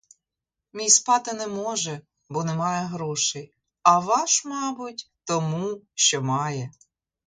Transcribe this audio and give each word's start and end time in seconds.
Мій 0.73 0.89
спати 0.89 1.33
не 1.33 1.47
може, 1.47 2.01
бо 2.29 2.43
не 2.43 2.55
має 2.55 2.85
грошей, 2.85 3.53
а 3.83 3.99
ваш, 3.99 4.45
мабуть, 4.45 5.11
тому, 5.25 5.81
що 5.93 6.21
має. 6.21 6.71